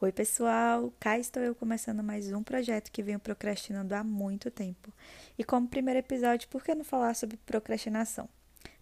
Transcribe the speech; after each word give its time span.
Oi, 0.00 0.12
pessoal! 0.12 0.92
Cá 1.00 1.18
estou 1.18 1.42
eu 1.42 1.56
começando 1.56 2.04
mais 2.04 2.30
um 2.32 2.40
projeto 2.40 2.92
que 2.92 3.02
venho 3.02 3.18
procrastinando 3.18 3.96
há 3.96 4.04
muito 4.04 4.48
tempo. 4.48 4.92
E 5.36 5.42
como 5.42 5.66
primeiro 5.66 5.98
episódio, 5.98 6.48
por 6.48 6.62
que 6.62 6.72
não 6.72 6.84
falar 6.84 7.14
sobre 7.14 7.36
procrastinação? 7.38 8.28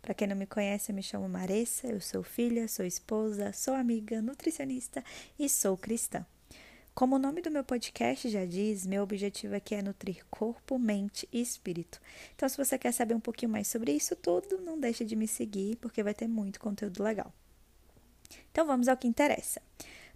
Para 0.02 0.12
quem 0.12 0.28
não 0.28 0.36
me 0.36 0.44
conhece, 0.44 0.92
eu 0.92 0.94
me 0.94 1.02
chamo 1.02 1.26
Maressa, 1.26 1.86
eu 1.86 2.02
sou 2.02 2.22
filha, 2.22 2.68
sou 2.68 2.84
esposa, 2.84 3.50
sou 3.54 3.72
amiga, 3.72 4.20
nutricionista 4.20 5.02
e 5.38 5.48
sou 5.48 5.74
cristã. 5.78 6.26
Como 6.94 7.16
o 7.16 7.18
nome 7.18 7.40
do 7.40 7.50
meu 7.50 7.64
podcast 7.64 8.28
já 8.28 8.44
diz, 8.44 8.84
meu 8.86 9.02
objetivo 9.02 9.56
aqui 9.56 9.74
é 9.74 9.80
nutrir 9.80 10.22
corpo, 10.30 10.78
mente 10.78 11.26
e 11.32 11.40
espírito. 11.40 11.98
Então, 12.34 12.46
se 12.46 12.58
você 12.58 12.76
quer 12.76 12.92
saber 12.92 13.14
um 13.14 13.20
pouquinho 13.20 13.52
mais 13.52 13.68
sobre 13.68 13.90
isso 13.90 14.14
tudo, 14.16 14.58
não 14.58 14.78
deixe 14.78 15.02
de 15.02 15.16
me 15.16 15.26
seguir, 15.26 15.76
porque 15.76 16.02
vai 16.02 16.12
ter 16.12 16.28
muito 16.28 16.60
conteúdo 16.60 17.02
legal. 17.02 17.32
Então, 18.52 18.66
vamos 18.66 18.86
ao 18.86 18.98
que 18.98 19.08
interessa. 19.08 19.62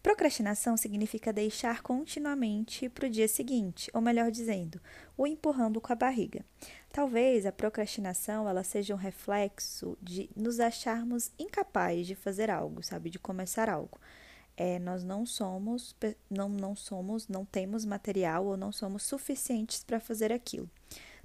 Procrastinação 0.02 0.78
significa 0.78 1.30
deixar 1.30 1.82
continuamente 1.82 2.88
para 2.88 3.06
o 3.06 3.10
dia 3.10 3.28
seguinte, 3.28 3.91
ou 3.92 4.00
melhor 4.00 4.30
dizendo, 4.30 4.80
o 5.14 5.27
empurrando 5.27 5.78
com 5.78 5.92
a 5.92 5.96
barriga. 5.96 6.42
Talvez 6.91 7.45
a 7.45 7.52
procrastinação 7.52 8.48
ela 8.48 8.64
seja 8.64 8.94
um 8.94 8.98
reflexo 8.98 9.98
de 10.00 10.30
nos 10.34 10.58
acharmos 10.58 11.30
incapazes 11.38 12.06
de 12.06 12.14
fazer 12.14 12.50
algo, 12.50 12.82
sabe, 12.82 13.10
de 13.10 13.18
começar 13.18 13.68
algo. 13.68 14.00
É, 14.56 14.78
nós 14.78 15.05
não 15.05 15.27
somos, 15.27 15.94
não, 16.30 16.48
não 16.48 16.74
somos, 16.74 17.28
não 17.28 17.44
temos 17.44 17.84
material 17.84 18.46
ou 18.46 18.56
não 18.56 18.72
somos 18.72 19.02
suficientes 19.02 19.84
para 19.84 20.00
fazer 20.00 20.32
aquilo. 20.32 20.69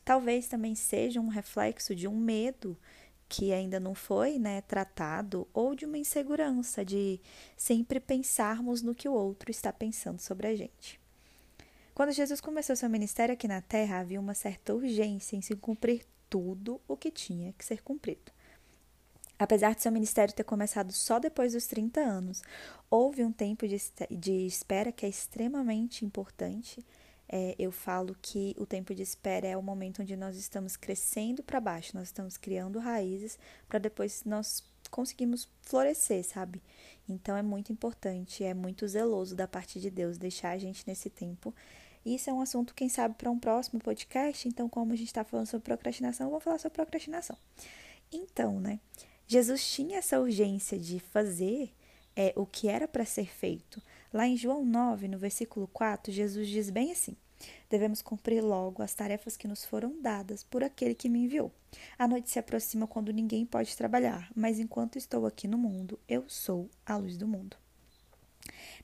Talvez 0.03 0.47
também 0.47 0.75
seja 0.75 1.19
um 1.19 1.29
reflexo 1.29 1.95
de 1.95 2.07
um 2.07 2.15
medo 2.15 2.77
que 3.27 3.51
ainda 3.51 3.79
não 3.79 3.95
foi 3.95 4.37
né, 4.37 4.61
tratado, 4.61 5.47
ou 5.53 5.75
de 5.75 5.85
uma 5.85 5.97
insegurança 5.97 6.85
de 6.85 7.19
sempre 7.57 7.99
pensarmos 7.99 8.81
no 8.81 8.95
que 8.95 9.09
o 9.09 9.13
outro 9.13 9.51
está 9.51 9.73
pensando 9.73 10.19
sobre 10.19 10.47
a 10.47 10.55
gente. 10.55 10.99
Quando 11.93 12.11
Jesus 12.11 12.41
começou 12.41 12.75
seu 12.75 12.89
ministério 12.89 13.33
aqui 13.33 13.47
na 13.47 13.61
terra, 13.61 13.99
havia 13.99 14.19
uma 14.19 14.33
certa 14.33 14.73
urgência 14.73 15.35
em 15.35 15.41
se 15.41 15.55
cumprir 15.55 16.05
tudo 16.29 16.81
o 16.87 16.97
que 16.97 17.09
tinha 17.09 17.53
que 17.53 17.63
ser 17.63 17.81
cumprido. 17.81 18.31
Apesar 19.37 19.75
de 19.75 19.81
seu 19.81 19.91
ministério 19.91 20.33
ter 20.33 20.43
começado 20.43 20.91
só 20.93 21.19
depois 21.19 21.53
dos 21.53 21.67
30 21.67 21.99
anos, 21.99 22.41
houve 22.89 23.23
um 23.23 23.31
tempo 23.31 23.67
de, 23.67 23.77
de 24.11 24.45
espera 24.45 24.91
que 24.91 25.05
é 25.05 25.09
extremamente 25.09 26.05
importante 26.05 26.85
é, 27.27 27.55
eu 27.57 27.71
falo 27.71 28.15
que 28.21 28.55
o 28.57 28.65
tempo 28.65 28.93
de 28.93 29.01
espera 29.01 29.47
é 29.47 29.57
o 29.57 29.61
momento 29.61 30.01
onde 30.01 30.15
nós 30.15 30.37
estamos 30.37 30.75
crescendo 30.77 31.43
para 31.43 31.59
baixo, 31.59 31.95
nós 31.95 32.07
estamos 32.07 32.37
criando 32.37 32.79
raízes 32.79 33.37
para 33.67 33.79
depois 33.79 34.23
nós 34.23 34.63
conseguimos 34.91 35.49
florescer, 35.61 36.23
sabe? 36.23 36.61
Então 37.09 37.35
é 37.35 37.41
muito 37.41 37.71
importante, 37.71 38.43
é 38.43 38.53
muito 38.53 38.87
zeloso 38.87 39.35
da 39.35 39.47
parte 39.47 39.79
de 39.79 39.89
Deus 39.89 40.17
deixar 40.17 40.51
a 40.51 40.57
gente 40.57 40.83
nesse 40.87 41.09
tempo. 41.09 41.53
Isso 42.05 42.29
é 42.29 42.33
um 42.33 42.39
assunto, 42.39 42.75
quem 42.75 42.87
sabe, 42.87 43.15
para 43.15 43.31
um 43.31 43.39
próximo 43.39 43.79
podcast. 43.79 44.47
Então, 44.47 44.69
como 44.69 44.93
a 44.93 44.95
gente 44.95 45.07
está 45.07 45.23
falando 45.23 45.47
sobre 45.47 45.65
procrastinação, 45.65 46.27
eu 46.27 46.31
vou 46.31 46.39
falar 46.39 46.59
sobre 46.59 46.75
procrastinação. 46.75 47.35
Então, 48.11 48.59
né? 48.59 48.79
Jesus 49.27 49.67
tinha 49.67 49.97
essa 49.97 50.19
urgência 50.19 50.77
de 50.77 50.99
fazer 50.99 51.73
é, 52.15 52.31
o 52.35 52.45
que 52.45 52.67
era 52.67 52.87
para 52.87 53.03
ser 53.05 53.27
feito. 53.27 53.81
Lá 54.13 54.27
em 54.27 54.37
João 54.37 54.63
9, 54.65 55.07
no 55.07 55.17
versículo 55.17 55.67
4, 55.67 56.11
Jesus 56.11 56.47
diz 56.47 56.69
bem 56.69 56.91
assim: 56.91 57.15
Devemos 57.69 58.01
cumprir 58.01 58.41
logo 58.41 58.81
as 58.81 58.93
tarefas 58.93 59.35
que 59.35 59.47
nos 59.47 59.65
foram 59.65 59.99
dadas 60.01 60.43
por 60.43 60.63
aquele 60.63 60.95
que 60.95 61.09
me 61.09 61.25
enviou. 61.25 61.51
A 61.97 62.07
noite 62.07 62.29
se 62.29 62.39
aproxima 62.39 62.87
quando 62.87 63.11
ninguém 63.11 63.45
pode 63.45 63.75
trabalhar, 63.75 64.31
mas 64.35 64.59
enquanto 64.59 64.97
estou 64.97 65.25
aqui 65.25 65.47
no 65.47 65.57
mundo, 65.57 65.99
eu 66.07 66.23
sou 66.27 66.69
a 66.85 66.95
luz 66.95 67.17
do 67.17 67.27
mundo. 67.27 67.57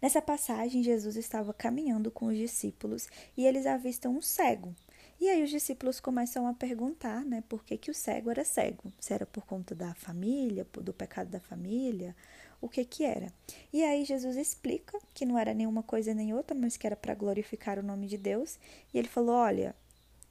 Nessa 0.02 0.22
passagem, 0.22 0.84
Jesus 0.84 1.16
estava 1.16 1.54
caminhando 1.54 2.10
com 2.10 2.26
os 2.26 2.38
discípulos 2.38 3.08
e 3.38 3.46
eles 3.46 3.66
avistam 3.66 4.18
um 4.18 4.22
cego. 4.22 4.76
E 5.20 5.30
aí 5.30 5.44
os 5.44 5.52
discípulos 5.52 6.00
começam 6.00 6.48
a 6.48 6.54
perguntar, 6.54 7.24
né, 7.24 7.44
por 7.48 7.64
que, 7.64 7.78
que 7.78 7.92
o 7.92 7.94
cego 7.94 8.32
era 8.32 8.44
cego? 8.44 8.92
Se 9.00 9.14
era 9.14 9.26
por 9.26 9.46
conta 9.46 9.76
da 9.76 9.94
família, 9.94 10.66
do 10.74 10.92
pecado 10.92 11.30
da 11.30 11.40
família, 11.40 12.16
o 12.62 12.70
que 12.70 12.86
que 12.86 13.04
era. 13.04 13.34
E 13.74 13.84
aí 13.84 14.06
Jesus 14.06 14.38
explica 14.38 14.98
que 15.14 15.26
não 15.26 15.38
era 15.38 15.54
nenhuma 15.54 15.82
coisa 15.82 16.14
nem 16.14 16.34
outra, 16.34 16.56
mas 16.56 16.78
que 16.78 16.86
era 16.86 16.96
para 16.96 17.16
glorificar 17.16 17.80
o 17.80 17.84
nome 17.84 18.08
de 18.08 18.18
Deus. 18.18 18.60
E 18.94 19.00
ele 19.00 19.08
falou: 19.08 19.36
olha, 19.36 19.76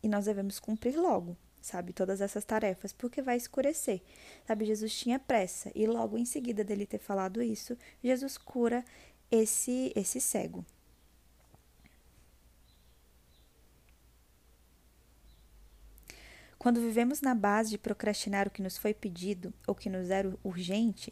e 0.02 0.08
nós 0.08 0.26
devemos 0.26 0.60
cumprir 0.60 0.96
logo, 0.96 1.36
sabe, 1.60 1.92
todas 1.92 2.20
essas 2.20 2.44
tarefas, 2.44 2.92
porque 2.92 3.20
vai 3.20 3.36
escurecer. 3.36 4.00
Sabe, 4.46 4.64
Jesus 4.64 4.94
tinha 4.96 5.19
pressa 5.19 5.70
e 5.74 5.86
logo 5.86 6.16
em 6.16 6.24
seguida 6.24 6.62
dele 6.62 6.86
ter 6.86 6.98
falado 6.98 7.42
isso, 7.42 7.76
Jesus 8.02 8.38
cura 8.38 8.84
esse 9.30 9.92
esse 9.94 10.20
cego. 10.20 10.64
Quando 16.58 16.78
vivemos 16.78 17.22
na 17.22 17.34
base 17.34 17.70
de 17.70 17.78
procrastinar 17.78 18.46
o 18.46 18.50
que 18.50 18.60
nos 18.60 18.76
foi 18.76 18.92
pedido 18.92 19.50
ou 19.66 19.74
que 19.74 19.88
nos 19.88 20.10
era 20.10 20.30
urgente, 20.44 21.10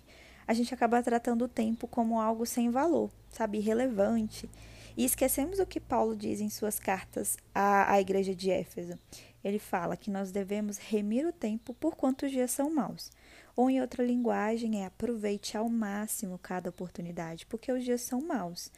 a 0.48 0.54
gente 0.54 0.72
acaba 0.72 1.02
tratando 1.02 1.44
o 1.44 1.48
tempo 1.48 1.86
como 1.86 2.18
algo 2.18 2.46
sem 2.46 2.70
valor, 2.70 3.10
sabe, 3.28 3.58
irrelevante. 3.58 4.48
E 4.96 5.04
esquecemos 5.04 5.58
o 5.58 5.66
que 5.66 5.78
Paulo 5.78 6.16
diz 6.16 6.40
em 6.40 6.48
suas 6.48 6.80
cartas 6.80 7.36
à, 7.54 7.92
à 7.92 8.00
igreja 8.00 8.34
de 8.34 8.50
Éfeso. 8.50 8.98
Ele 9.44 9.58
fala 9.58 9.94
que 9.94 10.10
nós 10.10 10.32
devemos 10.32 10.78
remir 10.78 11.26
o 11.26 11.32
tempo 11.32 11.74
por 11.74 11.94
quantos 11.94 12.30
dias 12.30 12.50
são 12.50 12.70
maus. 12.70 13.12
Ou 13.54 13.68
em 13.68 13.82
outra 13.82 14.02
linguagem 14.02 14.82
é 14.82 14.86
aproveite 14.86 15.54
ao 15.54 15.68
máximo 15.68 16.38
cada 16.38 16.70
oportunidade, 16.70 17.44
porque 17.44 17.70
os 17.70 17.84
dias 17.84 18.00
são 18.00 18.22
maus. 18.22 18.72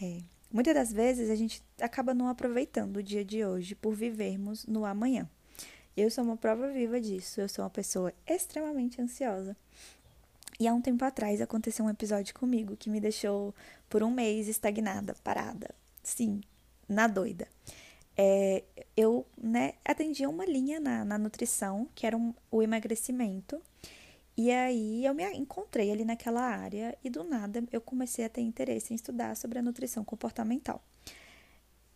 É, 0.00 0.18
muitas 0.52 0.74
das 0.74 0.92
vezes 0.92 1.28
a 1.28 1.34
gente 1.34 1.60
acaba 1.80 2.14
não 2.14 2.28
aproveitando 2.28 2.98
o 2.98 3.02
dia 3.02 3.24
de 3.24 3.44
hoje 3.44 3.74
por 3.74 3.94
vivermos 3.94 4.64
no 4.64 4.84
amanhã. 4.84 5.28
Eu 5.96 6.08
sou 6.08 6.22
uma 6.22 6.36
prova 6.36 6.68
viva 6.68 7.00
disso. 7.00 7.40
Eu 7.40 7.48
sou 7.48 7.64
uma 7.64 7.70
pessoa 7.70 8.12
extremamente 8.26 9.02
ansiosa. 9.02 9.56
E 10.58 10.68
há 10.68 10.74
um 10.74 10.80
tempo 10.80 11.04
atrás 11.04 11.40
aconteceu 11.40 11.84
um 11.84 11.90
episódio 11.90 12.34
comigo 12.34 12.76
que 12.76 12.88
me 12.88 13.00
deixou 13.00 13.54
por 13.88 14.02
um 14.02 14.10
mês 14.10 14.48
estagnada, 14.48 15.14
parada. 15.24 15.74
Sim, 16.02 16.40
na 16.88 17.06
doida. 17.06 17.48
É, 18.16 18.62
eu 18.96 19.26
né, 19.36 19.74
atendia 19.84 20.28
uma 20.28 20.44
linha 20.44 20.78
na, 20.78 21.04
na 21.04 21.18
nutrição, 21.18 21.88
que 21.94 22.06
era 22.06 22.16
um, 22.16 22.32
o 22.50 22.62
emagrecimento. 22.62 23.60
E 24.36 24.50
aí 24.50 25.04
eu 25.04 25.14
me 25.14 25.24
encontrei 25.34 25.90
ali 25.92 26.04
naquela 26.04 26.42
área 26.42 26.96
e 27.04 27.10
do 27.10 27.22
nada 27.22 27.62
eu 27.70 27.80
comecei 27.80 28.24
a 28.24 28.28
ter 28.28 28.40
interesse 28.40 28.92
em 28.92 28.96
estudar 28.96 29.36
sobre 29.36 29.58
a 29.58 29.62
nutrição 29.62 30.04
comportamental. 30.04 30.82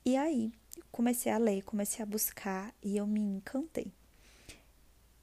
E 0.05 0.17
aí 0.17 0.53
comecei 0.91 1.31
a 1.31 1.39
ler, 1.39 1.63
comecei 1.63 2.03
a 2.03 2.07
buscar 2.07 2.73
e 2.83 2.97
eu 2.97 3.07
me 3.07 3.21
encantei. 3.21 3.93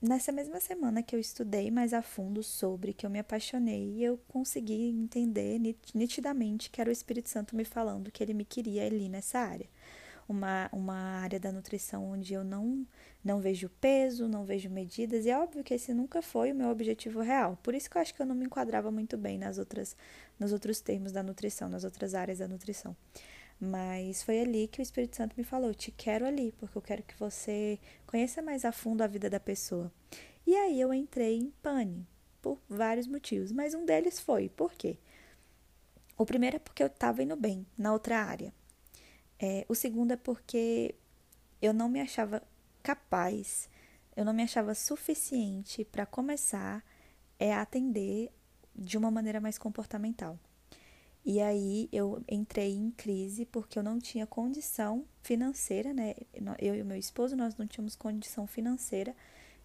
Nessa 0.01 0.31
mesma 0.31 0.59
semana 0.59 1.01
que 1.01 1.15
eu 1.15 1.19
estudei 1.19 1.71
mais 1.71 1.93
a 1.93 2.01
fundo 2.01 2.43
sobre, 2.43 2.93
que 2.93 3.05
eu 3.05 3.09
me 3.09 3.17
apaixonei, 3.17 4.03
eu 4.03 4.17
consegui 4.27 4.89
entender 4.89 5.57
nitidamente 5.93 6.69
que 6.69 6.81
era 6.81 6.89
o 6.89 6.93
Espírito 6.93 7.29
Santo 7.29 7.55
me 7.55 7.63
falando 7.63 8.11
que 8.11 8.21
ele 8.21 8.33
me 8.33 8.43
queria 8.43 8.85
ali 8.85 9.07
nessa 9.07 9.39
área. 9.39 9.67
Uma, 10.27 10.69
uma 10.73 10.95
área 10.95 11.39
da 11.39 11.51
nutrição 11.51 12.03
onde 12.11 12.33
eu 12.33 12.43
não, 12.43 12.85
não 13.23 13.39
vejo 13.39 13.69
peso, 13.79 14.27
não 14.27 14.43
vejo 14.43 14.69
medidas, 14.69 15.25
e 15.25 15.29
é 15.29 15.37
óbvio 15.39 15.63
que 15.63 15.73
esse 15.73 15.93
nunca 15.93 16.21
foi 16.21 16.51
o 16.51 16.55
meu 16.55 16.69
objetivo 16.69 17.21
real. 17.21 17.57
Por 17.63 17.73
isso 17.73 17.89
que 17.89 17.97
eu 17.97 18.01
acho 18.01 18.13
que 18.13 18.21
eu 18.21 18.25
não 18.25 18.35
me 18.35 18.45
enquadrava 18.45 18.91
muito 18.91 19.17
bem 19.17 19.37
nas 19.37 19.57
outras, 19.57 19.95
nos 20.37 20.51
outros 20.51 20.81
termos 20.81 21.11
da 21.11 21.23
nutrição, 21.23 21.69
nas 21.69 21.83
outras 21.83 22.13
áreas 22.15 22.39
da 22.39 22.47
nutrição. 22.47 22.95
Mas 23.59 24.21
foi 24.21 24.41
ali 24.41 24.67
que 24.67 24.79
o 24.79 24.83
Espírito 24.83 25.15
Santo 25.15 25.35
me 25.37 25.43
falou: 25.43 25.73
te 25.73 25.91
quero 25.91 26.25
ali, 26.25 26.51
porque 26.53 26.77
eu 26.77 26.81
quero 26.81 27.03
que 27.03 27.17
você 27.17 27.79
conheça 28.05 28.41
mais 28.41 28.65
a 28.65 28.71
fundo 28.71 29.01
a 29.01 29.07
vida 29.07 29.29
da 29.29 29.39
pessoa. 29.39 29.91
E 30.45 30.55
aí 30.55 30.79
eu 30.79 30.93
entrei 30.93 31.37
em 31.37 31.49
pane, 31.61 32.07
por 32.41 32.59
vários 32.69 33.07
motivos, 33.07 33.51
mas 33.51 33.73
um 33.73 33.85
deles 33.85 34.19
foi: 34.19 34.49
por 34.49 34.73
quê? 34.73 34.97
O 36.17 36.25
primeiro 36.25 36.57
é 36.57 36.59
porque 36.59 36.83
eu 36.83 36.87
estava 36.87 37.23
indo 37.23 37.35
bem 37.35 37.65
na 37.77 37.91
outra 37.91 38.19
área. 38.23 38.53
É, 39.39 39.65
o 39.67 39.75
segundo 39.75 40.11
é 40.11 40.17
porque 40.17 40.95
eu 41.61 41.73
não 41.73 41.89
me 41.89 41.99
achava 41.99 42.41
capaz, 42.83 43.69
eu 44.15 44.23
não 44.23 44.33
me 44.33 44.43
achava 44.43 44.73
suficiente 44.73 45.83
para 45.83 46.05
começar 46.05 46.83
é, 47.39 47.53
atender 47.53 48.31
de 48.73 48.97
uma 48.97 49.11
maneira 49.11 49.41
mais 49.41 49.57
comportamental. 49.57 50.39
E 51.25 51.41
aí 51.41 51.89
eu 51.91 52.23
entrei 52.29 52.71
em 52.71 52.91
crise 52.91 53.45
porque 53.47 53.79
eu 53.79 53.83
não 53.83 53.99
tinha 53.99 54.27
condição 54.27 55.05
financeira, 55.23 55.91
né? 55.91 56.13
Eu 56.59 56.75
e 56.75 56.81
o 56.83 56.85
meu 56.85 56.97
esposo, 56.97 57.35
nós 57.35 57.55
não 57.57 57.65
tínhamos 57.65 57.95
condição 57.95 58.45
financeira 58.45 59.15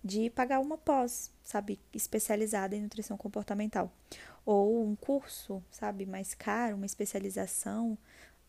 de 0.03 0.31
pagar 0.31 0.59
uma 0.61 0.79
pós, 0.79 1.31
sabe, 1.45 1.79
especializada 1.93 2.75
em 2.75 2.81
nutrição 2.81 3.17
comportamental. 3.19 3.93
Ou 4.47 4.83
um 4.87 4.97
curso, 4.97 5.63
sabe, 5.71 6.07
mais 6.07 6.35
caro, 6.35 6.77
uma 6.77 6.87
especialização. 6.87 7.99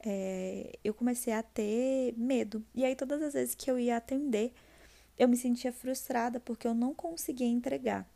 É, 0.06 0.80
eu 0.84 0.94
comecei 0.94 1.34
a 1.34 1.44
ter 1.44 2.14
medo. 2.18 2.66
E 2.74 2.86
aí, 2.86 2.96
todas 2.96 3.22
as 3.22 3.34
vezes 3.34 3.56
que 3.56 3.70
eu 3.70 3.78
ia 3.78 3.98
atender, 3.98 4.54
eu 5.20 5.28
me 5.28 5.36
sentia 5.36 5.74
frustrada 5.74 6.40
porque 6.40 6.66
eu 6.68 6.74
não 6.74 6.94
conseguia 6.94 7.48
entregar 7.48 8.08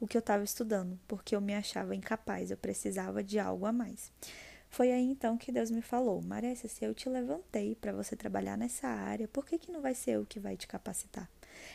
o 0.00 0.06
que 0.06 0.16
eu 0.16 0.20
estava 0.20 0.42
estudando, 0.44 0.98
porque 1.06 1.34
eu 1.34 1.40
me 1.40 1.54
achava 1.54 1.94
incapaz, 1.94 2.50
eu 2.50 2.56
precisava 2.56 3.22
de 3.22 3.38
algo 3.38 3.66
a 3.66 3.72
mais. 3.72 4.12
Foi 4.68 4.92
aí 4.92 5.04
então 5.04 5.36
que 5.36 5.50
Deus 5.50 5.70
me 5.70 5.82
falou: 5.82 6.22
Maressa, 6.22 6.68
se 6.68 6.84
eu 6.84 6.94
te 6.94 7.08
levantei 7.08 7.74
para 7.74 7.92
você 7.92 8.14
trabalhar 8.14 8.56
nessa 8.56 8.86
área, 8.86 9.26
por 9.26 9.44
que, 9.44 9.58
que 9.58 9.72
não 9.72 9.80
vai 9.80 9.94
ser 9.94 10.12
eu 10.12 10.24
que 10.24 10.38
vai 10.38 10.56
te 10.56 10.66
capacitar? 10.66 11.28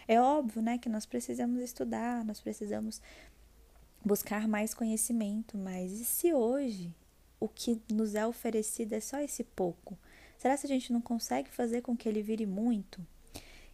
É 0.08 0.20
óbvio, 0.20 0.62
né, 0.62 0.78
que 0.78 0.90
nós 0.90 1.06
precisamos 1.06 1.62
estudar, 1.62 2.24
nós 2.24 2.40
precisamos 2.40 3.02
buscar 4.04 4.48
mais 4.48 4.74
conhecimento, 4.74 5.58
mas 5.58 5.92
e 5.92 6.06
se 6.06 6.34
hoje 6.34 6.94
o 7.40 7.50
que 7.50 7.82
nos 7.92 8.16
é 8.16 8.26
oferecido 8.26 8.94
é 8.94 9.00
só 9.00 9.20
esse 9.20 9.44
pouco? 9.44 9.98
Será 10.38 10.58
que 10.58 10.66
a 10.66 10.70
gente 10.70 10.94
não 10.94 11.02
consegue 11.02 11.50
fazer 11.50 11.82
com 11.82 11.98
que 11.98 12.08
ele 12.08 12.22
vire 12.22 12.46
muito? 12.46 13.06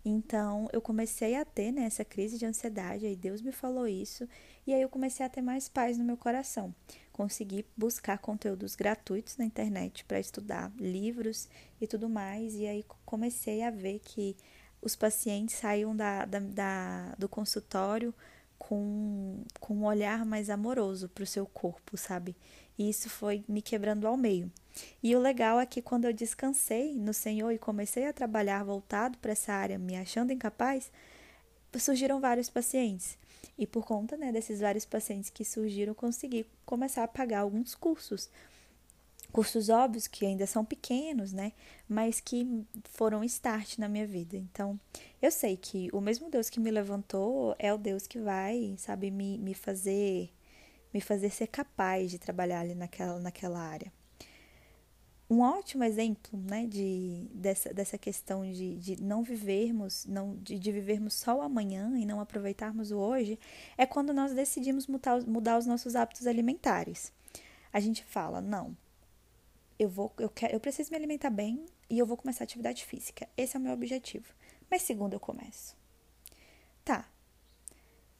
Então, 0.03 0.67
eu 0.73 0.81
comecei 0.81 1.35
a 1.35 1.45
ter 1.45 1.71
né, 1.71 1.83
essa 1.83 2.03
crise 2.03 2.37
de 2.37 2.45
ansiedade, 2.45 3.05
aí 3.05 3.15
Deus 3.15 3.41
me 3.41 3.51
falou 3.51 3.87
isso, 3.87 4.27
e 4.65 4.73
aí 4.73 4.81
eu 4.81 4.89
comecei 4.89 5.25
a 5.25 5.29
ter 5.29 5.41
mais 5.41 5.69
paz 5.69 5.97
no 5.97 6.03
meu 6.03 6.17
coração. 6.17 6.73
Consegui 7.11 7.65
buscar 7.77 8.17
conteúdos 8.17 8.75
gratuitos 8.75 9.37
na 9.37 9.45
internet 9.45 10.03
para 10.05 10.19
estudar 10.19 10.71
livros 10.77 11.47
e 11.79 11.85
tudo 11.85 12.09
mais, 12.09 12.55
e 12.55 12.65
aí 12.65 12.83
comecei 13.05 13.61
a 13.61 13.69
ver 13.69 13.99
que 13.99 14.35
os 14.81 14.95
pacientes 14.95 15.55
saíam 15.55 15.95
da, 15.95 16.25
da, 16.25 16.39
da 16.39 17.15
do 17.19 17.29
consultório 17.29 18.13
com, 18.61 19.43
com 19.59 19.73
um 19.73 19.85
olhar 19.85 20.23
mais 20.23 20.47
amoroso 20.47 21.09
para 21.09 21.23
o 21.23 21.27
seu 21.27 21.47
corpo, 21.47 21.97
sabe? 21.97 22.35
E 22.77 22.87
isso 22.89 23.09
foi 23.09 23.43
me 23.47 23.59
quebrando 23.59 24.05
ao 24.05 24.15
meio. 24.15 24.51
E 25.01 25.15
o 25.15 25.19
legal 25.19 25.59
é 25.59 25.65
que 25.65 25.81
quando 25.81 26.05
eu 26.05 26.13
descansei 26.13 26.93
no 26.93 27.11
Senhor 27.11 27.51
e 27.51 27.57
comecei 27.57 28.05
a 28.05 28.13
trabalhar 28.13 28.63
voltado 28.63 29.17
para 29.17 29.31
essa 29.31 29.51
área, 29.51 29.79
me 29.79 29.95
achando 29.95 30.31
incapaz, 30.31 30.91
surgiram 31.79 32.19
vários 32.19 32.51
pacientes. 32.51 33.17
E 33.57 33.65
por 33.65 33.83
conta 33.83 34.15
né, 34.15 34.31
desses 34.31 34.59
vários 34.59 34.85
pacientes 34.85 35.31
que 35.31 35.43
surgiram, 35.43 35.95
consegui 35.95 36.45
começar 36.63 37.03
a 37.03 37.07
pagar 37.07 37.39
alguns 37.39 37.73
cursos. 37.73 38.29
Cursos 39.31 39.69
óbvios 39.69 40.07
que 40.07 40.25
ainda 40.25 40.45
são 40.45 40.65
pequenos, 40.65 41.31
né? 41.31 41.53
Mas 41.87 42.19
que 42.19 42.65
foram 42.83 43.23
start 43.23 43.77
na 43.77 43.87
minha 43.87 44.05
vida. 44.05 44.35
Então, 44.35 44.79
eu 45.21 45.31
sei 45.31 45.55
que 45.55 45.89
o 45.93 46.01
mesmo 46.01 46.29
Deus 46.29 46.49
que 46.49 46.59
me 46.59 46.69
levantou 46.69 47.55
é 47.57 47.73
o 47.73 47.77
Deus 47.77 48.07
que 48.07 48.19
vai, 48.19 48.75
sabe, 48.77 49.09
me, 49.09 49.37
me 49.37 49.53
fazer 49.53 50.31
me 50.93 51.01
fazer 51.01 51.29
ser 51.29 51.47
capaz 51.47 52.11
de 52.11 52.19
trabalhar 52.19 52.59
ali 52.59 52.75
naquela, 52.75 53.19
naquela 53.19 53.59
área. 53.59 53.91
Um 55.29 55.39
ótimo 55.39 55.85
exemplo 55.85 56.37
né, 56.37 56.67
de, 56.67 57.25
dessa, 57.33 57.73
dessa 57.73 57.97
questão 57.97 58.43
de, 58.51 58.75
de 58.75 59.01
não 59.01 59.23
vivermos, 59.23 60.05
não, 60.05 60.35
de, 60.35 60.59
de 60.59 60.71
vivermos 60.73 61.13
só 61.13 61.37
o 61.37 61.41
amanhã 61.41 61.97
e 61.97 62.05
não 62.05 62.19
aproveitarmos 62.19 62.91
o 62.91 62.97
hoje, 62.97 63.39
é 63.77 63.85
quando 63.85 64.13
nós 64.13 64.33
decidimos 64.33 64.87
mudar, 64.87 65.25
mudar 65.25 65.57
os 65.57 65.65
nossos 65.65 65.95
hábitos 65.95 66.27
alimentares. 66.27 67.13
A 67.71 67.79
gente 67.79 68.03
fala, 68.03 68.41
não, 68.41 68.75
eu 69.81 69.89
vou, 69.89 70.13
eu 70.19 70.29
quero, 70.29 70.53
eu 70.53 70.59
preciso 70.59 70.91
me 70.91 70.97
alimentar 70.97 71.31
bem 71.31 71.65
e 71.89 71.97
eu 71.97 72.05
vou 72.05 72.15
começar 72.15 72.43
atividade 72.43 72.85
física. 72.85 73.27
Esse 73.35 73.57
é 73.57 73.59
o 73.59 73.63
meu 73.63 73.73
objetivo. 73.73 74.31
Mas 74.69 74.83
segunda 74.83 75.15
eu 75.15 75.19
começo. 75.19 75.75
Tá. 76.85 77.09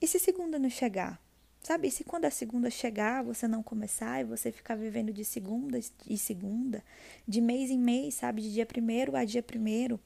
E 0.00 0.08
se 0.08 0.18
segunda 0.18 0.58
não 0.58 0.68
chegar? 0.68 1.22
Sabe, 1.62 1.88
se 1.92 2.02
quando 2.02 2.24
a 2.24 2.30
segunda 2.32 2.68
chegar, 2.68 3.22
você 3.22 3.46
não 3.46 3.62
começar 3.62 4.20
e 4.20 4.24
você 4.24 4.50
ficar 4.50 4.74
vivendo 4.74 5.12
de 5.12 5.24
segunda 5.24 5.78
e 6.08 6.18
segunda, 6.18 6.82
de 7.28 7.40
mês 7.40 7.70
em 7.70 7.78
mês, 7.78 8.14
sabe, 8.14 8.42
de 8.42 8.52
dia 8.52 8.66
primeiro 8.66 9.14
a 9.14 9.24
dia 9.24 9.40
primeiro, 9.44 10.00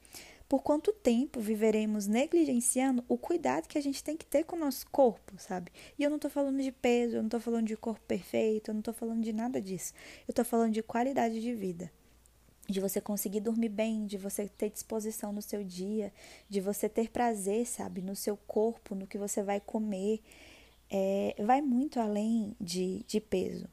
por 0.48 0.62
quanto 0.62 0.92
tempo 0.92 1.40
viveremos 1.40 2.06
negligenciando 2.06 3.04
o 3.08 3.18
cuidado 3.18 3.68
que 3.68 3.78
a 3.78 3.80
gente 3.80 4.02
tem 4.02 4.16
que 4.16 4.26
ter 4.26 4.44
com 4.44 4.56
o 4.56 4.58
nosso 4.58 4.86
corpo, 4.90 5.34
sabe? 5.38 5.72
E 5.98 6.02
eu 6.02 6.10
não 6.10 6.18
tô 6.18 6.30
falando 6.30 6.62
de 6.62 6.70
peso, 6.70 7.16
eu 7.16 7.22
não 7.22 7.28
tô 7.28 7.40
falando 7.40 7.66
de 7.66 7.76
corpo 7.76 8.00
perfeito, 8.06 8.70
eu 8.70 8.74
não 8.74 8.82
tô 8.82 8.92
falando 8.92 9.22
de 9.22 9.32
nada 9.32 9.60
disso. 9.60 9.92
Eu 10.26 10.34
tô 10.34 10.44
falando 10.44 10.72
de 10.72 10.82
qualidade 10.82 11.40
de 11.40 11.54
vida. 11.54 11.90
De 12.68 12.80
você 12.80 13.00
conseguir 13.00 13.40
dormir 13.40 13.68
bem, 13.68 14.06
de 14.06 14.18
você 14.18 14.48
ter 14.48 14.70
disposição 14.70 15.32
no 15.32 15.42
seu 15.42 15.62
dia, 15.62 16.12
de 16.48 16.60
você 16.60 16.88
ter 16.88 17.10
prazer, 17.10 17.66
sabe, 17.66 18.02
no 18.02 18.16
seu 18.16 18.36
corpo, 18.36 18.94
no 18.94 19.06
que 19.06 19.18
você 19.18 19.42
vai 19.42 19.60
comer 19.60 20.20
é, 20.90 21.34
vai 21.38 21.60
muito 21.60 21.98
além 22.00 22.54
de, 22.60 23.04
de 23.06 23.20
peso. 23.20 23.66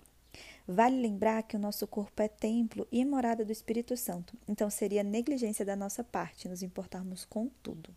Vale 0.68 1.02
lembrar 1.02 1.44
que 1.44 1.58
o 1.58 1.60
nosso 1.60 1.86
corpo 1.86 2.22
é 2.22 2.28
templo 2.30 2.88
e 2.90 3.04
morada 3.04 3.44
do 3.44 3.52
Espírito 3.52 3.98
Santo. 3.98 4.38
Então 4.48 4.70
seria 4.70 5.04
negligência 5.04 5.66
da 5.66 5.76
nossa 5.76 6.04
parte 6.04 6.48
nos 6.48 6.64
importarmos 6.64 7.26
com 7.26 7.50
tudo, 7.62 7.90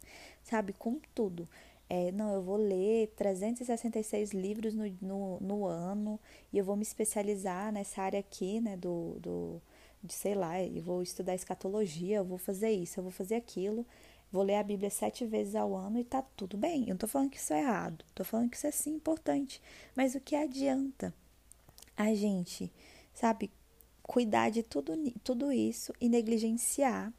sabe? 0.42 0.72
Com 0.72 0.98
tudo. 1.14 1.48
É, 1.88 2.10
não, 2.10 2.34
eu 2.34 2.42
vou 2.42 2.56
ler 2.56 3.12
366 3.16 4.32
livros 4.32 4.74
no, 4.74 4.84
no, 5.00 5.40
no, 5.40 5.66
ano 5.66 6.18
e 6.52 6.58
eu 6.58 6.64
vou 6.64 6.74
me 6.74 6.82
especializar 6.82 7.72
nessa 7.72 8.02
área 8.02 8.18
aqui, 8.18 8.60
né? 8.60 8.76
Do, 8.76 9.16
do, 9.20 9.62
de, 10.02 10.12
sei 10.12 10.34
lá, 10.34 10.60
eu 10.60 10.82
vou 10.82 11.02
estudar 11.02 11.36
escatologia, 11.36 12.16
eu 12.16 12.24
vou 12.24 12.38
fazer 12.38 12.70
isso, 12.70 12.98
eu 12.98 13.04
vou 13.04 13.12
fazer 13.12 13.36
aquilo. 13.36 13.86
Vou 14.32 14.42
ler 14.42 14.56
a 14.56 14.62
Bíblia 14.64 14.90
sete 14.90 15.24
vezes 15.24 15.54
ao 15.54 15.76
ano 15.76 16.00
e 16.00 16.04
tá 16.04 16.20
tudo 16.36 16.56
bem. 16.56 16.82
Eu 16.82 16.88
não 16.90 16.96
tô 16.96 17.06
falando 17.06 17.30
que 17.30 17.36
isso 17.36 17.52
é 17.52 17.60
errado, 17.60 18.04
tô 18.12 18.24
falando 18.24 18.50
que 18.50 18.56
isso 18.56 18.66
é 18.66 18.72
sim 18.72 18.94
importante. 18.94 19.62
Mas 19.94 20.16
o 20.16 20.20
que 20.20 20.34
adianta 20.34 21.14
a 21.96 22.14
gente, 22.14 22.72
sabe, 23.14 23.50
cuidar 24.02 24.50
de 24.50 24.62
tudo, 24.62 24.93
tudo 25.25 25.52
isso 25.52 25.93
e 26.00 26.08
negligenciar 26.08 27.12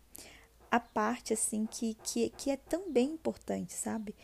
a 0.70 0.80
parte 0.80 1.34
assim 1.34 1.66
que, 1.66 1.96
que, 1.96 2.30
que 2.32 2.52
é 2.52 2.58
tão 2.58 2.92
bem 2.92 3.12
importante, 3.12 3.74
sabe? 3.74 4.16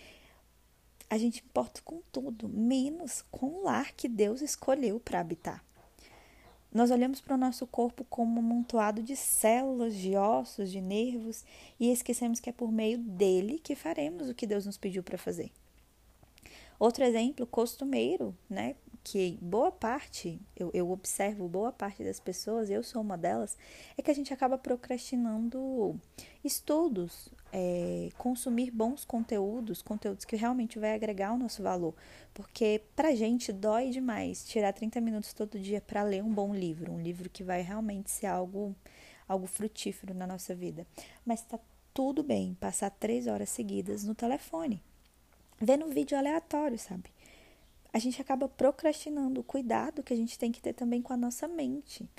A 1.09 1.17
gente 1.17 1.43
importa 1.43 1.81
com 1.83 2.01
tudo, 2.11 2.47
menos 2.49 3.23
com 3.31 3.47
o 3.47 3.63
lar 3.63 3.93
que 3.93 4.07
Deus 4.07 4.41
escolheu 4.41 4.99
para 4.99 5.19
habitar. 5.19 5.63
Nós 6.73 6.89
olhamos 6.89 7.21
para 7.21 7.35
o 7.35 7.37
nosso 7.37 7.67
corpo 7.67 8.03
como 8.09 8.35
um 8.35 8.43
amontoado 8.43 9.03
de 9.03 9.15
células, 9.15 9.93
de 9.95 10.15
ossos, 10.15 10.71
de 10.71 10.81
nervos 10.81 11.45
e 11.79 11.91
esquecemos 11.91 12.39
que 12.39 12.49
é 12.49 12.53
por 12.53 12.71
meio 12.71 12.97
dele 12.97 13.59
que 13.59 13.75
faremos 13.75 14.27
o 14.27 14.33
que 14.33 14.47
Deus 14.47 14.65
nos 14.65 14.77
pediu 14.77 15.03
para 15.03 15.17
fazer. 15.17 15.51
Outro 16.79 17.03
exemplo 17.03 17.45
costumeiro, 17.45 18.35
né? 18.49 18.75
Que 19.03 19.37
boa 19.41 19.71
parte, 19.71 20.39
eu, 20.55 20.71
eu 20.73 20.89
observo 20.89 21.47
boa 21.47 21.73
parte 21.73 22.03
das 22.03 22.19
pessoas, 22.19 22.69
eu 22.69 22.81
sou 22.81 23.01
uma 23.01 23.17
delas, 23.17 23.57
é 23.97 24.01
que 24.01 24.09
a 24.09 24.13
gente 24.13 24.33
acaba 24.33 24.57
procrastinando 24.57 25.99
estudos, 26.43 27.29
é, 27.51 28.09
consumir 28.17 28.71
bons 28.71 29.03
conteúdos, 29.03 29.81
conteúdos 29.81 30.23
que 30.23 30.37
realmente 30.37 30.79
vai 30.79 30.93
agregar 30.93 31.33
o 31.33 31.37
nosso 31.37 31.61
valor. 31.61 31.93
Porque 32.33 32.81
pra 32.95 33.13
gente 33.13 33.51
dói 33.51 33.89
demais 33.89 34.47
tirar 34.47 34.71
30 34.71 35.01
minutos 35.01 35.33
todo 35.33 35.59
dia 35.59 35.81
para 35.81 36.01
ler 36.03 36.23
um 36.23 36.33
bom 36.33 36.55
livro, 36.55 36.93
um 36.93 37.01
livro 37.01 37.29
que 37.29 37.43
vai 37.43 37.61
realmente 37.61 38.09
ser 38.09 38.27
algo, 38.27 38.73
algo 39.27 39.47
frutífero 39.47 40.13
na 40.13 40.25
nossa 40.25 40.55
vida. 40.55 40.87
Mas 41.25 41.41
tá 41.41 41.59
tudo 41.93 42.23
bem 42.23 42.55
passar 42.59 42.89
três 42.89 43.27
horas 43.27 43.49
seguidas 43.49 44.03
no 44.03 44.15
telefone 44.15 44.81
vendo 45.63 45.85
um 45.85 45.89
vídeo 45.89 46.17
aleatório, 46.17 46.77
sabe? 46.77 47.05
A 47.93 47.99
gente 47.99 48.19
acaba 48.19 48.49
procrastinando 48.49 49.39
o 49.39 49.43
cuidado 49.43 50.01
que 50.01 50.13
a 50.13 50.17
gente 50.17 50.37
tem 50.37 50.51
que 50.51 50.59
ter 50.59 50.73
também 50.73 50.99
com 50.99 51.13
a 51.13 51.17
nossa 51.17 51.47
mente. 51.47 52.09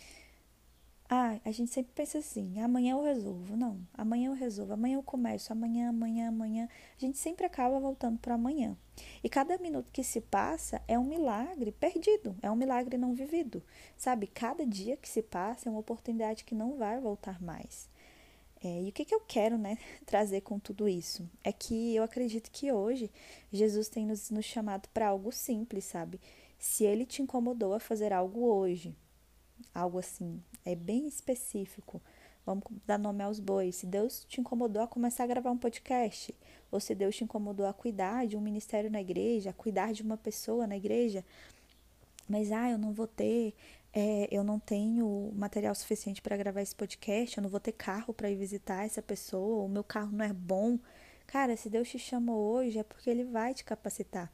Ah, 1.10 1.38
a 1.44 1.50
gente 1.50 1.70
sempre 1.70 1.92
pensa 1.94 2.18
assim: 2.18 2.60
amanhã 2.60 2.92
eu 2.92 3.02
resolvo. 3.02 3.56
Não, 3.56 3.78
amanhã 3.92 4.30
eu 4.30 4.34
resolvo, 4.34 4.72
amanhã 4.72 4.96
eu 4.96 5.02
começo, 5.02 5.52
amanhã, 5.52 5.90
amanhã, 5.90 6.28
amanhã. 6.28 6.68
A 6.96 7.00
gente 7.00 7.18
sempre 7.18 7.44
acaba 7.44 7.78
voltando 7.78 8.18
para 8.18 8.34
amanhã. 8.34 8.76
E 9.22 9.28
cada 9.28 9.58
minuto 9.58 9.92
que 9.92 10.02
se 10.02 10.20
passa 10.20 10.80
é 10.88 10.98
um 10.98 11.04
milagre 11.04 11.72
perdido, 11.72 12.36
é 12.40 12.50
um 12.50 12.56
milagre 12.56 12.96
não 12.96 13.12
vivido. 13.12 13.62
Sabe? 13.96 14.28
Cada 14.28 14.64
dia 14.64 14.96
que 14.96 15.08
se 15.08 15.22
passa 15.22 15.68
é 15.68 15.70
uma 15.70 15.80
oportunidade 15.80 16.44
que 16.44 16.54
não 16.54 16.76
vai 16.76 17.00
voltar 17.00 17.42
mais. 17.42 17.88
É, 18.64 18.82
e 18.82 18.88
o 18.88 18.92
que, 18.92 19.04
que 19.04 19.14
eu 19.14 19.20
quero 19.20 19.58
né, 19.58 19.76
trazer 20.06 20.40
com 20.40 20.58
tudo 20.58 20.88
isso? 20.88 21.28
É 21.42 21.52
que 21.52 21.94
eu 21.94 22.02
acredito 22.02 22.50
que 22.50 22.72
hoje 22.72 23.10
Jesus 23.52 23.88
tem 23.88 24.06
nos, 24.06 24.30
nos 24.30 24.44
chamado 24.44 24.88
para 24.88 25.08
algo 25.08 25.30
simples, 25.30 25.84
sabe? 25.84 26.20
Se 26.58 26.84
ele 26.84 27.04
te 27.04 27.20
incomodou 27.20 27.74
a 27.74 27.80
fazer 27.80 28.12
algo 28.12 28.46
hoje, 28.46 28.96
algo 29.74 29.98
assim, 29.98 30.42
é 30.64 30.74
bem 30.74 31.06
específico. 31.06 32.00
Vamos 32.46 32.64
dar 32.86 32.98
nome 32.98 33.22
aos 33.22 33.40
bois. 33.40 33.76
Se 33.76 33.86
Deus 33.86 34.24
te 34.28 34.40
incomodou 34.40 34.82
a 34.82 34.86
começar 34.86 35.24
a 35.24 35.26
gravar 35.26 35.50
um 35.50 35.58
podcast, 35.58 36.34
ou 36.70 36.80
se 36.80 36.94
Deus 36.94 37.16
te 37.16 37.24
incomodou 37.24 37.66
a 37.66 37.72
cuidar 37.72 38.26
de 38.26 38.36
um 38.36 38.40
ministério 38.40 38.90
na 38.90 39.00
igreja, 39.00 39.50
a 39.50 39.54
cuidar 39.54 39.92
de 39.92 40.02
uma 40.02 40.16
pessoa 40.16 40.66
na 40.66 40.76
igreja, 40.76 41.24
mas 42.28 42.52
ah, 42.52 42.70
eu 42.70 42.78
não 42.78 42.92
vou 42.92 43.06
ter 43.06 43.54
é, 43.96 44.26
eu 44.28 44.42
não 44.42 44.58
tenho 44.58 45.30
material 45.36 45.72
suficiente 45.72 46.20
para 46.20 46.36
gravar 46.36 46.60
esse 46.60 46.74
podcast, 46.74 47.38
eu 47.38 47.42
não 47.42 47.48
vou 47.48 47.60
ter 47.60 47.70
carro 47.70 48.12
para 48.12 48.28
ir 48.28 48.34
visitar 48.34 48.84
essa 48.84 49.00
pessoa, 49.00 49.64
o 49.64 49.68
meu 49.68 49.84
carro 49.84 50.10
não 50.10 50.24
é 50.24 50.32
bom. 50.32 50.78
Cara, 51.28 51.56
se 51.56 51.70
Deus 51.70 51.88
te 51.88 51.98
chamou 51.98 52.54
hoje 52.54 52.78
é 52.78 52.82
porque 52.82 53.08
Ele 53.08 53.22
vai 53.22 53.54
te 53.54 53.62
capacitar. 53.62 54.32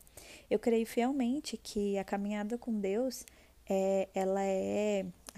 Eu 0.51 0.59
creio 0.59 0.87
fielmente 0.87 1.59
que 1.59 1.99
a 1.99 2.05
caminhada 2.05 2.57
com 2.57 2.81
Deus 2.81 3.27
é, 3.69 4.09
ela 4.15 4.43
é 4.43 4.70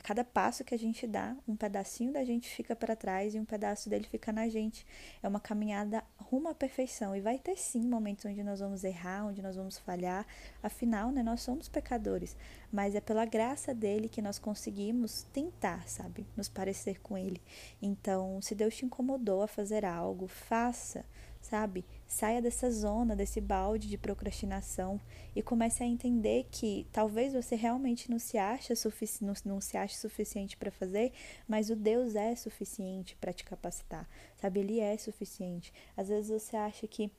cada 0.03 0.25
passo 0.25 0.65
que 0.65 0.75
a 0.75 0.79
gente 0.79 1.07
dá, 1.07 1.37
um 1.47 1.55
pedacinho 1.55 2.13
da 2.13 2.25
gente 2.25 2.49
fica 2.49 2.75
para 2.75 2.97
trás 2.97 3.35
e 3.35 3.41
um 3.41 3.45
pedaço 3.45 3.89
dele 3.89 4.07
fica 4.09 4.33
na 4.33 4.49
gente. 4.49 4.85
É 5.23 5.29
uma 5.29 5.39
caminhada 5.39 6.03
rumo 6.19 6.49
à 6.49 6.55
perfeição. 6.55 7.15
E 7.15 7.21
vai 7.21 7.39
ter 7.39 7.57
sim 7.57 7.87
momentos 7.87 8.25
onde 8.25 8.43
nós 8.43 8.61
vamos 8.61 8.83
errar, 8.83 9.27
onde 9.27 9.41
nós 9.41 9.55
vamos 9.55 9.79
falhar. 9.79 10.27
Afinal, 10.63 11.11
né, 11.11 11.23
nós 11.23 11.41
somos 11.43 11.69
pecadores. 11.69 12.37
Mas 12.73 12.95
é 12.95 13.01
pela 13.01 13.25
graça 13.25 13.73
dele 13.73 14.09
que 14.09 14.21
nós 14.21 14.39
conseguimos 14.39 15.23
tentar, 15.33 15.89
sabe? 15.89 16.27
Nos 16.37 16.49
parecer 16.49 17.01
com 17.01 17.17
ele. 17.17 17.41
Então, 17.81 18.43
se 18.43 18.55
Deus 18.55 18.75
te 18.75 18.85
incomodou 18.85 19.43
a 19.43 19.49
fazer 19.49 19.85
algo, 19.85 20.27
faça 20.27 21.05
sabe? 21.43 21.85
Saia 22.07 22.41
dessa 22.41 22.71
zona, 22.71 23.17
desse 23.17 23.41
balde 23.41 23.89
de 23.89 23.99
procrastinação 23.99 24.99
e 25.35 25.43
comece 25.43 25.83
a 25.83 25.87
entender 25.87 26.47
que 26.51 26.87
talvez 26.93 27.35
você 27.35 27.57
realmente 27.57 28.11
não 28.11 28.19
se 28.19 28.39
ache, 28.39 28.75
sufici 28.77 29.25
não, 29.25 29.35
não 29.45 29.61
se 29.61 29.77
ache 29.77 29.97
suficiente 29.97 30.57
para 30.57 30.71
fazer, 30.71 31.13
mas 31.47 31.69
o 31.69 31.77
Deus 31.77 32.15
é 32.15 32.35
suficiente 32.37 33.17
para 33.21 33.33
te 33.33 33.45
capacitar, 33.45 34.09
sabe? 34.41 34.61
Ele 34.61 34.81
é 34.81 34.97
suficiente. 34.97 35.73
Às 35.97 36.09
vezes 36.09 36.31
você 36.31 36.57
acha 36.57 36.87
que 36.87 37.11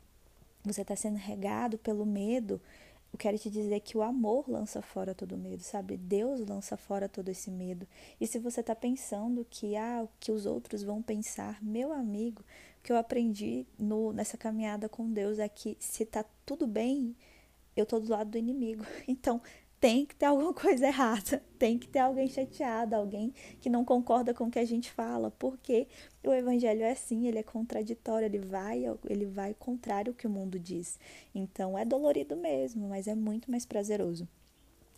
você 0.64 0.82
está 0.82 0.96
sendo 0.96 1.18
regado 1.18 1.78
pelo 1.78 2.06
medo, 2.06 2.62
eu 3.14 3.20
quero 3.20 3.38
te 3.38 3.48
dizer 3.48 3.80
que 3.82 3.96
o 3.96 4.02
amor 4.02 4.50
lança 4.50 4.82
fora 4.82 5.14
todo 5.14 5.38
medo, 5.38 5.62
sabe? 5.62 5.96
Deus 5.96 6.40
lança 6.48 6.76
fora 6.76 7.08
todo 7.08 7.30
esse 7.30 7.52
medo. 7.52 7.88
E 8.20 8.26
se 8.26 8.40
você 8.40 8.62
está 8.62 8.76
pensando 8.76 9.46
que 9.48 9.76
ah, 9.76 10.02
o 10.04 10.10
que 10.20 10.32
os 10.32 10.48
outros 10.48 10.82
vão 10.82 11.00
pensar, 11.00 11.62
meu 11.62 11.94
amigo, 11.94 12.42
o 12.42 12.84
que 12.84 12.92
eu 12.92 12.98
aprendi 12.98 13.68
no, 13.78 14.12
nessa 14.12 14.36
caminhada 14.36 14.90
com 14.90 15.12
Deus 15.12 15.38
é 15.38 15.48
que 15.48 15.78
se 15.80 16.06
tá 16.06 16.26
tudo 16.44 16.66
bem, 16.66 17.16
eu 17.78 17.86
tô 17.86 18.00
do 18.00 18.10
lado 18.10 18.32
do 18.32 18.38
inimigo. 18.38 18.84
Então, 19.08 19.40
tem 19.84 20.06
que 20.06 20.16
ter 20.16 20.28
alguma 20.28 20.54
coisa 20.56 20.88
errada, 20.88 21.44
tem 21.60 21.78
que 21.78 21.90
ter 21.90 22.00
alguém 22.00 22.26
chateado, 22.30 22.96
alguém 22.96 23.34
que 23.60 23.70
não 23.70 23.84
concorda 23.84 24.34
com 24.34 24.46
o 24.46 24.50
que 24.50 24.58
a 24.58 24.64
gente 24.64 24.90
fala, 24.90 25.30
porque 25.32 25.90
o 26.26 26.32
evangelho 26.32 26.84
é 26.84 26.92
assim, 26.92 27.28
ele 27.28 27.38
é 27.38 27.44
contraditório, 27.44 28.26
ele 28.26 28.40
vai, 28.40 28.86
ele 29.10 29.26
vai 29.26 29.54
contrário 29.54 30.12
ao 30.12 30.16
que 30.16 30.26
o 30.26 30.30
mundo 30.30 30.58
diz. 30.58 30.98
Então 31.36 31.78
é 31.78 31.84
dolorido 31.84 32.34
mesmo, 32.38 32.88
mas 32.88 33.10
é 33.10 33.14
muito 33.14 33.52
mais 33.52 33.66
prazeroso. 33.66 34.26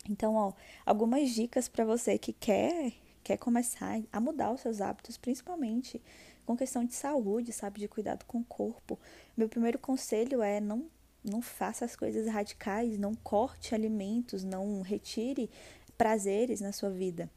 Então, 0.08 0.36
ó, 0.36 0.52
algumas 0.84 1.30
dicas 1.30 1.66
para 1.68 1.84
você 1.84 2.16
que 2.16 2.32
quer 2.32 2.92
quer 3.24 3.38
começar 3.38 4.00
a 4.12 4.20
mudar 4.20 4.52
os 4.52 4.60
seus 4.60 4.80
hábitos, 4.80 5.16
principalmente 5.16 6.00
com 6.44 6.56
questão 6.56 6.84
de 6.84 6.94
saúde, 6.94 7.52
sabe, 7.52 7.80
de 7.80 7.88
cuidado 7.88 8.24
com 8.24 8.38
o 8.38 8.44
corpo. 8.44 8.96
Meu 9.36 9.48
primeiro 9.48 9.80
conselho 9.80 10.40
é 10.42 10.60
não 10.60 10.86
não 11.30 11.42
faça 11.42 11.84
as 11.84 11.96
coisas 11.96 12.26
radicais, 12.26 12.98
não 12.98 13.14
corte 13.14 13.74
alimentos, 13.74 14.44
não 14.44 14.80
retire 14.82 15.50
prazeres 15.98 16.60
na 16.60 16.72
sua 16.72 16.90
vida, 16.90 17.30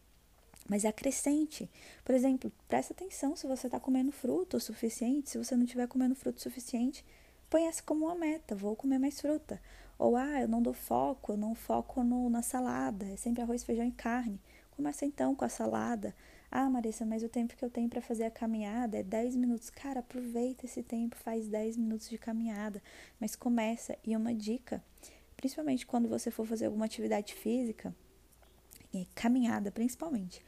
mas 0.68 0.86
acrescente. 0.86 1.70
Por 2.06 2.14
exemplo, 2.14 2.52
presta 2.68 2.94
atenção 2.94 3.36
se 3.36 3.48
você 3.48 3.68
está 3.68 3.80
comendo 3.80 4.12
fruta 4.12 4.58
o 4.58 4.60
suficiente. 4.60 5.30
Se 5.30 5.38
você 5.38 5.56
não 5.56 5.64
estiver 5.64 5.88
comendo 5.88 6.16
fruta 6.16 6.38
o 6.38 6.42
suficiente, 6.42 7.04
põe 7.50 7.66
essa 7.66 7.82
como 7.82 8.06
uma 8.06 8.16
meta: 8.16 8.56
vou 8.56 8.76
comer 8.76 9.00
mais 9.00 9.20
fruta. 9.20 9.60
Ou, 9.98 10.16
ah, 10.16 10.42
eu 10.42 10.48
não 10.48 10.62
dou 10.62 10.74
foco, 10.74 11.34
eu 11.34 11.38
não 11.38 11.54
foco 11.54 12.04
no, 12.04 12.30
na 12.30 12.42
salada, 12.42 13.06
é 13.06 13.18
sempre 13.18 13.42
arroz, 13.42 13.64
feijão 13.64 13.86
e 13.86 13.92
carne. 13.92 14.40
Começa 14.72 15.06
então 15.06 15.36
com 15.36 15.44
a 15.44 15.50
salada. 15.50 16.16
Ah, 16.52 16.68
Marissa, 16.68 17.06
mas 17.06 17.22
o 17.22 17.30
tempo 17.30 17.56
que 17.56 17.64
eu 17.64 17.70
tenho 17.70 17.88
para 17.88 18.02
fazer 18.02 18.24
a 18.24 18.32
caminhada 18.32 18.98
é 18.98 19.04
10 19.04 19.36
minutos. 19.36 19.70
Cara, 19.70 20.00
aproveita 20.00 20.66
esse 20.66 20.82
tempo, 20.82 21.16
faz 21.16 21.48
10 21.48 21.78
minutos 21.78 22.10
de 22.10 22.18
caminhada, 22.18 22.82
mas 23.20 23.36
começa. 23.36 23.96
E 24.04 24.16
uma 24.16 24.34
dica, 24.34 24.84
principalmente 25.38 25.86
quando 25.86 26.10
você 26.10 26.32
for 26.32 26.48
fazer 26.48 26.66
alguma 26.66 26.86
atividade 26.86 27.36
física, 27.36 27.94
e 28.92 29.06
caminhada 29.14 29.72
principalmente, 29.72 30.44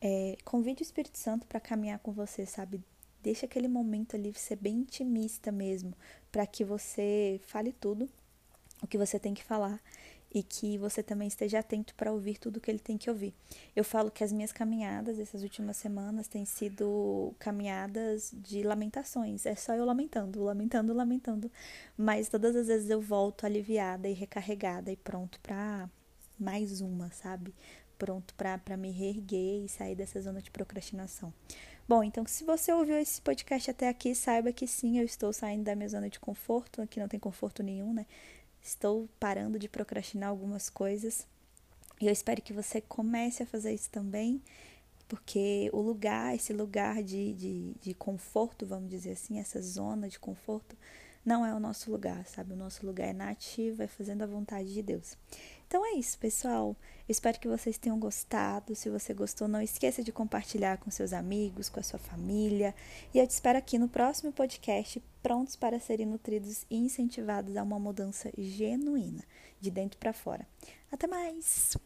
é, 0.00 0.36
convide 0.44 0.82
o 0.82 0.84
Espírito 0.84 1.16
Santo 1.16 1.46
para 1.46 1.60
caminhar 1.60 2.00
com 2.00 2.12
você, 2.12 2.44
sabe? 2.44 2.82
Deixa 3.22 3.46
aquele 3.46 3.68
momento 3.68 4.16
ali 4.16 4.32
ser 4.34 4.56
bem 4.56 4.78
intimista 4.78 5.52
mesmo, 5.52 5.94
para 6.32 6.46
que 6.46 6.64
você 6.64 7.40
fale 7.46 7.72
tudo 7.72 8.08
o 8.82 8.86
que 8.86 8.98
você 8.98 9.18
tem 9.18 9.34
que 9.34 9.44
falar 9.44 9.80
e 10.32 10.42
que 10.42 10.76
você 10.76 11.02
também 11.02 11.28
esteja 11.28 11.58
atento 11.58 11.94
para 11.94 12.12
ouvir 12.12 12.38
tudo 12.38 12.60
que 12.60 12.70
ele 12.70 12.78
tem 12.78 12.98
que 12.98 13.08
ouvir. 13.08 13.34
Eu 13.74 13.82
falo 13.82 14.10
que 14.10 14.22
as 14.22 14.32
minhas 14.32 14.52
caminhadas 14.52 15.18
essas 15.18 15.42
últimas 15.42 15.76
semanas 15.76 16.28
têm 16.28 16.44
sido 16.44 17.34
caminhadas 17.38 18.30
de 18.34 18.62
lamentações. 18.62 19.46
É 19.46 19.54
só 19.54 19.74
eu 19.74 19.84
lamentando, 19.84 20.42
lamentando, 20.42 20.92
lamentando, 20.92 21.50
mas 21.96 22.28
todas 22.28 22.54
as 22.54 22.66
vezes 22.66 22.90
eu 22.90 23.00
volto 23.00 23.44
aliviada 23.44 24.08
e 24.08 24.12
recarregada 24.12 24.92
e 24.92 24.96
pronto 24.96 25.40
para 25.40 25.88
mais 26.38 26.80
uma, 26.80 27.10
sabe? 27.10 27.54
Pronto 27.98 28.34
para 28.34 28.76
me 28.76 28.90
reerguer 28.90 29.64
e 29.64 29.68
sair 29.68 29.96
dessa 29.96 30.20
zona 30.20 30.40
de 30.40 30.50
procrastinação. 30.50 31.32
Bom, 31.88 32.04
então 32.04 32.24
se 32.26 32.44
você 32.44 32.70
ouviu 32.70 32.98
esse 32.98 33.20
podcast 33.22 33.70
até 33.70 33.88
aqui, 33.88 34.14
saiba 34.14 34.52
que 34.52 34.66
sim, 34.66 34.98
eu 34.98 35.06
estou 35.06 35.32
saindo 35.32 35.64
da 35.64 35.74
minha 35.74 35.88
zona 35.88 36.10
de 36.10 36.20
conforto, 36.20 36.82
aqui 36.82 37.00
não 37.00 37.08
tem 37.08 37.18
conforto 37.18 37.62
nenhum, 37.62 37.94
né? 37.94 38.04
Estou 38.62 39.08
parando 39.18 39.58
de 39.58 39.68
procrastinar 39.68 40.28
algumas 40.28 40.68
coisas 40.68 41.26
e 42.00 42.06
eu 42.06 42.12
espero 42.12 42.40
que 42.40 42.52
você 42.52 42.80
comece 42.80 43.42
a 43.42 43.46
fazer 43.46 43.74
isso 43.74 43.90
também, 43.90 44.40
porque 45.08 45.68
o 45.72 45.80
lugar, 45.80 46.34
esse 46.34 46.52
lugar 46.52 47.02
de, 47.02 47.32
de, 47.32 47.74
de 47.80 47.94
conforto, 47.94 48.64
vamos 48.64 48.88
dizer 48.88 49.12
assim, 49.12 49.38
essa 49.40 49.60
zona 49.60 50.08
de 50.08 50.18
conforto, 50.18 50.76
não 51.24 51.44
é 51.44 51.52
o 51.52 51.58
nosso 51.58 51.90
lugar, 51.90 52.24
sabe? 52.26 52.52
O 52.52 52.56
nosso 52.56 52.86
lugar 52.86 53.08
é 53.08 53.12
na 53.12 53.30
ativa, 53.30 53.84
é 53.84 53.86
fazendo 53.88 54.22
a 54.22 54.26
vontade 54.26 54.72
de 54.72 54.80
Deus. 54.80 55.16
Então 55.68 55.84
é 55.84 55.92
isso, 55.92 56.18
pessoal. 56.18 56.74
Eu 57.06 57.12
espero 57.12 57.38
que 57.38 57.46
vocês 57.46 57.76
tenham 57.76 57.98
gostado. 57.98 58.74
Se 58.74 58.88
você 58.88 59.12
gostou, 59.12 59.46
não 59.46 59.60
esqueça 59.60 60.02
de 60.02 60.10
compartilhar 60.10 60.78
com 60.78 60.90
seus 60.90 61.12
amigos, 61.12 61.68
com 61.68 61.78
a 61.78 61.82
sua 61.82 61.98
família. 61.98 62.74
E 63.12 63.18
eu 63.18 63.26
te 63.26 63.32
espero 63.32 63.58
aqui 63.58 63.78
no 63.78 63.86
próximo 63.86 64.32
podcast, 64.32 65.02
prontos 65.22 65.56
para 65.56 65.78
serem 65.78 66.06
nutridos 66.06 66.64
e 66.70 66.76
incentivados 66.76 67.54
a 67.54 67.62
uma 67.62 67.78
mudança 67.78 68.32
genuína, 68.38 69.22
de 69.60 69.70
dentro 69.70 69.98
para 69.98 70.14
fora. 70.14 70.48
Até 70.90 71.06
mais! 71.06 71.76